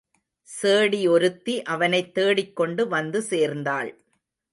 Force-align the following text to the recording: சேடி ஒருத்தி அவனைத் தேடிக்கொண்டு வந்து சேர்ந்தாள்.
சேடி 0.47 1.09
ஒருத்தி 1.09 1.63
அவனைத் 1.63 2.13
தேடிக்கொண்டு 2.13 2.87
வந்து 2.87 3.21
சேர்ந்தாள். 3.21 3.91